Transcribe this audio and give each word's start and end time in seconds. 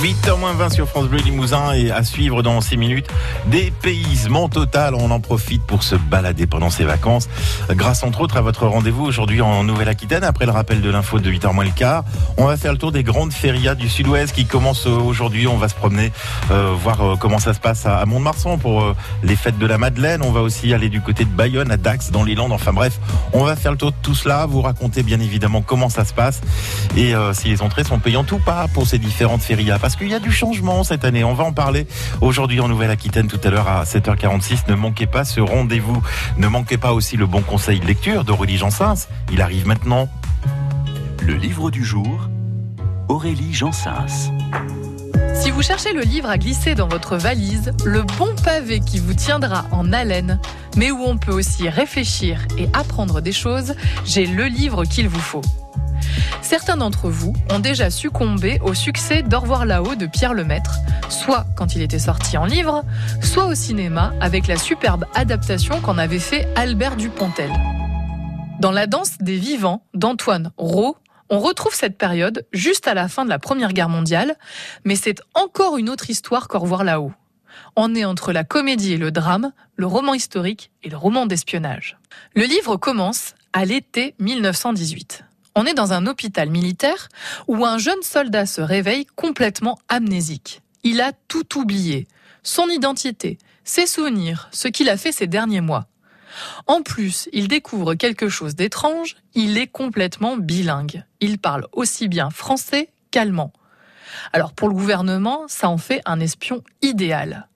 8h20 0.00 0.72
sur 0.72 0.88
France 0.88 1.08
Bleu 1.08 1.18
Limousin 1.18 1.72
et 1.74 1.90
à 1.90 2.02
suivre 2.02 2.42
dans 2.42 2.62
6 2.62 2.78
minutes 2.78 3.06
des 3.48 3.70
total. 4.50 4.94
On 4.94 5.10
en 5.10 5.20
profite 5.20 5.62
pour 5.62 5.82
se 5.82 5.96
balader 5.96 6.46
pendant 6.46 6.70
ces 6.70 6.84
vacances 6.84 7.28
grâce 7.70 8.02
entre 8.02 8.20
autres 8.20 8.36
à 8.36 8.40
votre 8.40 8.66
rendez-vous 8.66 9.04
aujourd'hui 9.04 9.40
en 9.40 9.64
Nouvelle-Aquitaine 9.64 10.24
après 10.24 10.46
le 10.46 10.52
rappel 10.52 10.80
de 10.80 10.90
l'info 10.90 11.18
de 11.18 11.30
8h 11.30 11.52
moins 11.52 11.64
le 11.64 11.70
quart. 11.70 12.04
On 12.36 12.46
va 12.46 12.56
faire 12.56 12.72
le 12.72 12.78
tour 12.78 12.92
des 12.92 13.02
grandes 13.02 13.32
férias 13.32 13.74
du 13.74 13.88
sud-ouest 13.88 14.34
qui 14.34 14.46
commencent 14.46 14.86
aujourd'hui. 14.86 15.46
On 15.46 15.56
va 15.56 15.68
se 15.68 15.74
promener, 15.74 16.12
euh, 16.50 16.72
voir 16.80 17.00
euh, 17.00 17.16
comment 17.16 17.38
ça 17.38 17.52
se 17.52 17.60
passe 17.60 17.84
à, 17.86 18.04
Mont-de-Marsan 18.06 18.58
pour 18.58 18.82
euh, 18.82 18.96
les 19.22 19.36
fêtes 19.36 19.58
de 19.58 19.66
la 19.66 19.78
Madeleine. 19.78 20.22
On 20.22 20.32
va 20.32 20.40
aussi 20.40 20.72
aller 20.72 20.88
du 20.88 21.00
côté 21.00 21.24
de 21.24 21.30
Bayonne, 21.30 21.70
à 21.70 21.76
Dax, 21.76 22.10
dans 22.10 22.22
les 22.22 22.34
Landes. 22.34 22.52
Enfin 22.52 22.72
bref, 22.72 22.98
on 23.32 23.44
va 23.44 23.56
faire 23.56 23.72
le 23.72 23.78
tour 23.78 23.90
de 23.90 23.96
tout 24.02 24.14
cela, 24.14 24.46
vous 24.46 24.62
raconter 24.62 25.02
bien 25.02 25.20
évidemment 25.20 25.62
comment 25.62 25.88
ça 25.88 26.04
se 26.04 26.14
passe 26.14 26.40
et 26.96 27.14
si 27.32 27.48
les 27.48 27.62
entrées 27.62 27.84
sont 27.84 27.98
payantes 27.98 28.30
ou 28.32 28.38
pas 28.38 28.66
pour 28.68 28.86
ces 28.86 28.98
différentes 28.98 29.42
férias 29.42 29.78
parce 29.90 29.98
qu'il 29.98 30.08
y 30.08 30.14
a 30.14 30.20
du 30.20 30.30
changement 30.30 30.84
cette 30.84 31.04
année. 31.04 31.24
On 31.24 31.34
va 31.34 31.42
en 31.42 31.52
parler 31.52 31.84
aujourd'hui 32.20 32.60
en 32.60 32.68
Nouvelle-Aquitaine 32.68 33.26
tout 33.26 33.40
à 33.42 33.50
l'heure 33.50 33.66
à 33.66 33.82
7h46. 33.82 34.68
Ne 34.68 34.76
manquez 34.76 35.08
pas 35.08 35.24
ce 35.24 35.40
rendez-vous. 35.40 36.00
Ne 36.36 36.46
manquez 36.46 36.78
pas 36.78 36.92
aussi 36.92 37.16
le 37.16 37.26
bon 37.26 37.42
conseil 37.42 37.80
de 37.80 37.86
lecture 37.86 38.22
d'Aurélie 38.22 38.56
Jansens. 38.56 39.08
Il 39.32 39.42
arrive 39.42 39.66
maintenant. 39.66 40.08
Le 41.26 41.34
livre 41.34 41.72
du 41.72 41.84
jour, 41.84 42.28
Aurélie 43.08 43.52
Jansens. 43.52 44.30
Si 45.34 45.50
vous 45.50 45.62
cherchez 45.62 45.92
le 45.92 46.02
livre 46.02 46.30
à 46.30 46.38
glisser 46.38 46.76
dans 46.76 46.86
votre 46.86 47.16
valise, 47.16 47.72
le 47.84 48.02
bon 48.02 48.32
pavé 48.44 48.78
qui 48.78 49.00
vous 49.00 49.14
tiendra 49.14 49.64
en 49.72 49.92
haleine, 49.92 50.38
mais 50.76 50.92
où 50.92 51.02
on 51.02 51.18
peut 51.18 51.32
aussi 51.32 51.68
réfléchir 51.68 52.46
et 52.58 52.68
apprendre 52.74 53.20
des 53.20 53.32
choses, 53.32 53.74
j'ai 54.04 54.26
le 54.26 54.44
livre 54.44 54.84
qu'il 54.84 55.08
vous 55.08 55.18
faut. 55.18 55.42
Certains 56.42 56.76
d'entre 56.76 57.08
vous 57.08 57.34
ont 57.50 57.58
déjà 57.58 57.90
succombé 57.90 58.58
au 58.62 58.74
succès 58.74 59.22
d'Au 59.22 59.40
revoir 59.40 59.66
là-haut 59.66 59.94
de 59.94 60.06
Pierre 60.06 60.34
Lemaître, 60.34 60.76
soit 61.08 61.46
quand 61.56 61.74
il 61.74 61.82
était 61.82 61.98
sorti 61.98 62.36
en 62.36 62.44
livre, 62.44 62.84
soit 63.22 63.46
au 63.46 63.54
cinéma 63.54 64.12
avec 64.20 64.46
la 64.46 64.56
superbe 64.56 65.04
adaptation 65.14 65.80
qu'en 65.80 65.98
avait 65.98 66.18
fait 66.18 66.48
Albert 66.56 66.96
Dupontel. 66.96 67.50
Dans 68.60 68.72
La 68.72 68.86
danse 68.86 69.18
des 69.20 69.36
vivants 69.36 69.84
d'Antoine 69.94 70.52
Rau, 70.56 70.96
on 71.30 71.38
retrouve 71.38 71.74
cette 71.74 71.96
période 71.96 72.44
juste 72.52 72.88
à 72.88 72.94
la 72.94 73.08
fin 73.08 73.24
de 73.24 73.30
la 73.30 73.38
Première 73.38 73.72
Guerre 73.72 73.88
mondiale, 73.88 74.36
mais 74.84 74.96
c'est 74.96 75.20
encore 75.34 75.78
une 75.78 75.88
autre 75.88 76.10
histoire 76.10 76.48
qu'Au 76.48 76.58
revoir 76.58 76.84
là-haut. 76.84 77.12
On 77.76 77.94
est 77.94 78.04
entre 78.04 78.32
la 78.32 78.44
comédie 78.44 78.94
et 78.94 78.98
le 78.98 79.10
drame, 79.10 79.52
le 79.76 79.86
roman 79.86 80.14
historique 80.14 80.70
et 80.82 80.88
le 80.88 80.96
roman 80.96 81.26
d'espionnage. 81.26 81.98
Le 82.34 82.42
livre 82.42 82.76
commence 82.76 83.34
à 83.52 83.64
l'été 83.64 84.14
1918. 84.18 85.24
On 85.54 85.66
est 85.66 85.74
dans 85.74 85.92
un 85.92 86.06
hôpital 86.06 86.48
militaire 86.48 87.08
où 87.48 87.64
un 87.64 87.78
jeune 87.78 88.02
soldat 88.02 88.46
se 88.46 88.60
réveille 88.60 89.06
complètement 89.16 89.78
amnésique. 89.88 90.62
Il 90.84 91.00
a 91.00 91.12
tout 91.28 91.58
oublié. 91.58 92.06
Son 92.42 92.68
identité, 92.68 93.38
ses 93.64 93.86
souvenirs, 93.86 94.48
ce 94.52 94.68
qu'il 94.68 94.88
a 94.88 94.96
fait 94.96 95.12
ces 95.12 95.26
derniers 95.26 95.60
mois. 95.60 95.86
En 96.66 96.82
plus, 96.82 97.28
il 97.32 97.48
découvre 97.48 97.94
quelque 97.94 98.28
chose 98.28 98.54
d'étrange, 98.54 99.16
il 99.34 99.58
est 99.58 99.66
complètement 99.66 100.36
bilingue. 100.36 101.04
Il 101.20 101.38
parle 101.38 101.66
aussi 101.72 102.08
bien 102.08 102.30
français 102.30 102.90
qu'allemand. 103.10 103.52
Alors 104.32 104.52
pour 104.52 104.68
le 104.68 104.74
gouvernement, 104.74 105.44
ça 105.48 105.68
en 105.68 105.78
fait 105.78 106.00
un 106.04 106.20
espion 106.20 106.62
idéal. 106.82 107.48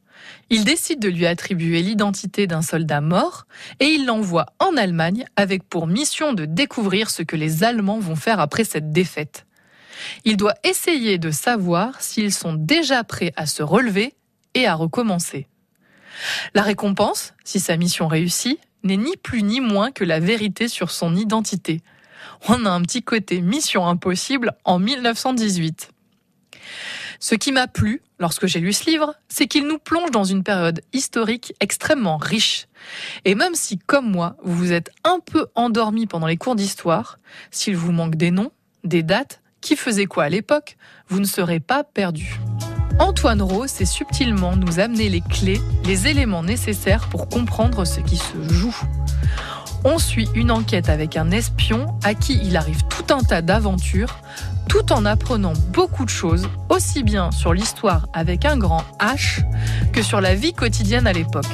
Il 0.51 0.65
décide 0.65 1.01
de 1.01 1.09
lui 1.09 1.27
attribuer 1.27 1.83
l'identité 1.83 2.47
d'un 2.47 2.62
soldat 2.62 3.01
mort 3.01 3.47
et 3.81 3.87
il 3.87 4.07
l'envoie 4.07 4.47
en 4.59 4.77
Allemagne 4.77 5.25
avec 5.37 5.65
pour 5.65 5.87
mission 5.87 6.33
de 6.33 6.45
découvrir 6.45 7.11
ce 7.11 7.23
que 7.23 7.37
les 7.37 7.65
Allemands 7.65 7.98
vont 7.98 8.17
faire 8.17 8.41
après 8.41 8.65
cette 8.65 8.93
défaite. 8.93 9.47
Il 10.25 10.37
doit 10.37 10.55
essayer 10.65 11.19
de 11.19 11.31
savoir 11.31 12.01
s'ils 12.01 12.33
sont 12.33 12.55
déjà 12.55 13.05
prêts 13.05 13.33
à 13.37 13.47
se 13.47 13.62
relever 13.62 14.15
et 14.55 14.67
à 14.67 14.75
recommencer. 14.75 15.48
La 16.55 16.62
récompense, 16.62 17.34
si 17.45 17.59
sa 17.61 17.77
mission 17.77 18.06
réussit, 18.06 18.59
n'est 18.83 18.97
ni 18.97 19.17
plus 19.17 19.43
ni 19.43 19.61
moins 19.61 19.91
que 19.91 20.05
la 20.05 20.21
vérité 20.21 20.69
sur 20.69 20.91
son 20.91 21.17
identité. 21.17 21.81
On 22.49 22.67
a 22.67 22.71
un 22.71 22.83
petit 22.83 23.03
côté 23.03 23.41
mission 23.41 23.87
impossible 23.87 24.53
en 24.65 24.78
1918. 24.78 25.94
Ce 27.20 27.34
qui 27.34 27.52
m'a 27.52 27.66
plu 27.66 28.02
lorsque 28.19 28.47
j'ai 28.47 28.60
lu 28.60 28.72
ce 28.72 28.88
livre, 28.88 29.14
c'est 29.28 29.47
qu'il 29.47 29.66
nous 29.66 29.78
plonge 29.78 30.10
dans 30.10 30.25
une 30.25 30.42
période 30.42 30.80
historique 30.92 31.54
extrêmement 31.60 32.16
riche. 32.16 32.66
Et 33.25 33.34
même 33.34 33.54
si, 33.54 33.78
comme 33.78 34.10
moi, 34.10 34.36
vous 34.42 34.54
vous 34.54 34.72
êtes 34.72 34.91
un 35.04 35.20
peu 35.20 35.47
endormi 35.54 36.06
pendant 36.06 36.26
les 36.26 36.36
cours 36.36 36.56
d'histoire, 36.56 37.19
s'il 37.50 37.76
vous 37.76 37.92
manque 37.92 38.16
des 38.16 38.30
noms, 38.30 38.52
des 38.84 39.02
dates, 39.02 39.41
qui 39.60 39.76
faisait 39.76 40.06
quoi 40.06 40.25
à 40.25 40.28
l'époque, 40.28 40.76
vous 41.08 41.20
ne 41.20 41.25
serez 41.25 41.58
pas 41.58 41.84
perdu. 41.84 42.38
Antoine 42.98 43.42
Rose 43.42 43.70
sait 43.70 43.86
subtilement 43.86 44.56
nous 44.56 44.78
amener 44.78 45.08
les 45.08 45.22
clés, 45.22 45.60
les 45.84 46.06
éléments 46.06 46.42
nécessaires 46.42 47.08
pour 47.08 47.28
comprendre 47.28 47.84
ce 47.84 48.00
qui 48.00 48.16
se 48.16 48.36
joue. 48.50 48.76
On 49.84 49.98
suit 49.98 50.28
une 50.34 50.50
enquête 50.50 50.88
avec 50.88 51.16
un 51.16 51.31
espion 51.31 51.86
à 52.04 52.14
qui 52.14 52.38
il 52.42 52.56
arrive 52.56 52.82
tout 52.84 53.12
un 53.12 53.22
tas 53.22 53.42
d'aventures, 53.42 54.16
tout 54.75 54.93
en 54.93 55.05
apprenant 55.05 55.53
beaucoup 55.69 56.05
de 56.05 56.11
choses, 56.11 56.49
aussi 56.69 57.05
bien 57.05 57.31
sur 57.31 57.55
l'histoire 57.55 58.09
avec 58.12 58.45
un 58.45 58.57
grand 58.57 58.83
H 58.99 59.45
que 59.93 60.03
sur 60.03 60.21
la 60.21 60.35
vie 60.35 60.53
quotidienne 60.53 61.07
à 61.07 61.12
l'époque. 61.12 61.47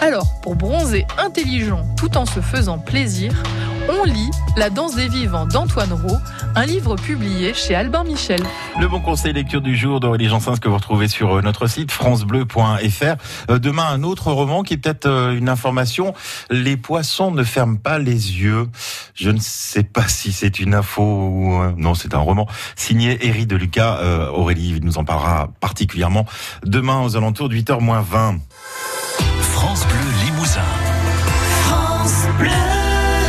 Alors, 0.00 0.40
pour 0.42 0.56
bronzer 0.56 1.06
intelligent 1.16 1.86
tout 1.96 2.16
en 2.16 2.26
se 2.26 2.40
faisant 2.40 2.80
plaisir, 2.80 3.32
on 4.04 4.12
lit 4.12 4.30
La 4.56 4.70
danse 4.70 4.94
des 4.94 5.08
vivants 5.08 5.46
d'Antoine 5.46 5.92
Roux, 5.92 6.18
un 6.54 6.66
livre 6.66 6.96
publié 6.96 7.54
chez 7.54 7.74
Albin 7.74 8.04
Michel. 8.04 8.40
Le 8.80 8.88
bon 8.88 9.00
conseil 9.00 9.32
lecture 9.32 9.60
du 9.60 9.76
jour 9.76 10.00
d'Aurélie 10.00 10.28
Jansens 10.28 10.56
que 10.56 10.68
vous 10.68 10.76
retrouvez 10.76 11.08
sur 11.08 11.36
euh, 11.36 11.42
notre 11.42 11.66
site 11.66 11.90
francebleu.fr. 11.90 13.50
Euh, 13.50 13.58
demain, 13.58 13.86
un 13.86 14.02
autre 14.02 14.32
roman 14.32 14.62
qui 14.62 14.74
est 14.74 14.76
peut-être 14.76 15.06
euh, 15.06 15.36
une 15.36 15.48
information. 15.48 16.14
Les 16.50 16.76
poissons 16.76 17.30
ne 17.30 17.42
ferment 17.42 17.76
pas 17.76 17.98
les 17.98 18.38
yeux. 18.38 18.68
Je 19.14 19.30
ne 19.30 19.40
sais 19.40 19.84
pas 19.84 20.08
si 20.08 20.32
c'est 20.32 20.60
une 20.60 20.74
info 20.74 21.02
ou... 21.02 21.62
Non, 21.76 21.94
c'est 21.94 22.14
un 22.14 22.18
roman 22.18 22.46
signé 22.76 23.26
Éric 23.26 23.46
de 23.46 23.56
Lucas. 23.56 24.00
Aurélie 24.32 24.80
nous 24.82 24.98
en 24.98 25.04
parlera 25.04 25.50
particulièrement 25.60 26.26
demain 26.64 27.02
aux 27.02 27.16
alentours 27.16 27.48
de 27.48 27.56
8h20. 27.56 28.38
France 29.40 29.86
Bleu 29.86 30.26
Limousin. 30.26 30.60
France 31.66 32.26
Bleu. 32.38 32.73